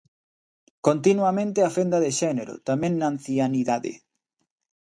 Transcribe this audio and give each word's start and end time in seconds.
Continuamente 0.87 1.59
a 1.63 1.69
fenda 1.77 1.97
de 2.05 2.11
xénero, 2.21 2.53
tamén 2.69 2.93
na 2.95 3.07
ancianidade. 3.13 3.91